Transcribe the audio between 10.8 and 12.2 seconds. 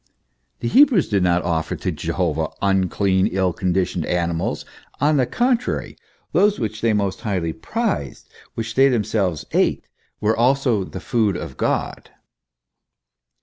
the food of God (cibus Dei, Levit.